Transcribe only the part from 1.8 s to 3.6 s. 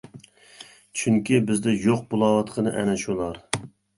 يوق بولۇۋاتقىنى ئەنە شۇلار.